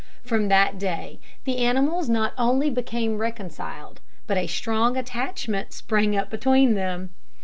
From 0.23 0.47
that 0.47 0.79
day 0.79 1.19
the 1.43 1.57
animals 1.59 2.09
not 2.09 2.33
only 2.35 2.71
became 2.71 3.19
reconciled, 3.19 3.99
but 4.25 4.35
a 4.35 4.47
strong 4.47 4.97
attachment 4.97 5.73
sprang 5.73 6.15
up 6.15 6.31
between 6.31 6.73
them. 6.73 7.11